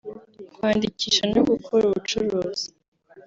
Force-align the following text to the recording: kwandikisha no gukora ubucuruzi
kwandikisha 0.55 1.23
no 1.33 1.41
gukora 1.49 1.83
ubucuruzi 1.87 2.67